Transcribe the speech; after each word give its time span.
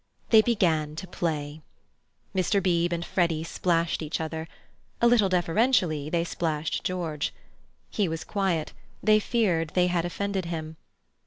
They 0.31 0.41
began 0.41 0.95
to 0.95 1.05
play. 1.05 1.61
Mr. 2.33 2.59
Beebe 2.59 2.91
and 2.91 3.05
Freddy 3.05 3.43
splashed 3.43 4.01
each 4.01 4.19
other. 4.19 4.47
A 4.99 5.05
little 5.05 5.29
deferentially, 5.29 6.09
they 6.09 6.23
splashed 6.23 6.83
George. 6.83 7.31
He 7.91 8.07
was 8.07 8.23
quiet: 8.23 8.73
they 9.03 9.19
feared 9.19 9.73
they 9.75 9.85
had 9.93 10.03
offended 10.03 10.45
him. 10.45 10.77